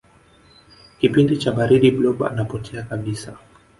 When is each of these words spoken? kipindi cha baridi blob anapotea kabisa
kipindi 0.99 1.33
cha 1.41 1.51
baridi 1.57 1.89
blob 1.97 2.17
anapotea 2.23 2.83
kabisa 2.89 3.37